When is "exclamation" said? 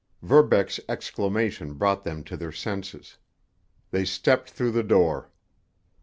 0.89-1.75